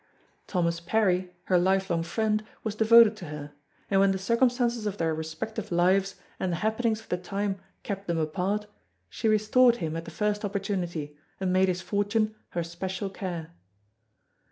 [0.47, 3.51] Thomas Parry her life long friend was devoted to her,
[3.91, 8.07] and when the circumstances of their respective lives and the happenings of the time kept
[8.07, 8.65] them apart,
[9.11, 13.51] she restored him at the first opportunity and made his fortune her special care.